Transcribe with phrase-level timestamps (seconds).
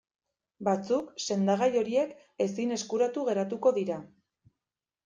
[0.67, 2.17] Batzuk sendagai horiek
[2.47, 4.01] ezin eskuratu geratuko dira.